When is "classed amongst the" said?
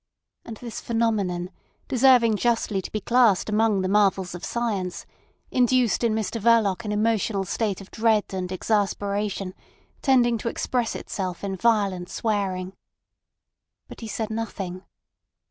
3.01-3.87